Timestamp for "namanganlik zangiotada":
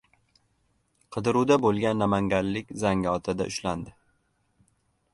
2.05-3.51